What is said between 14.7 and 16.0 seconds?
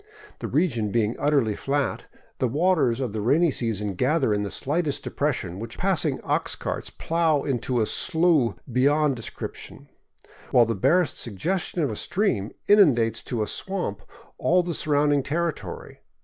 surrounding territory.